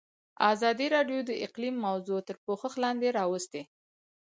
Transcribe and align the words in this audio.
ازادي 0.53 0.87
راډیو 0.95 1.19
د 1.25 1.31
اقلیم 1.45 1.75
موضوع 1.87 2.19
تر 2.27 2.35
پوښښ 2.45 2.73
لاندې 2.83 3.07
راوستې. 3.19 3.61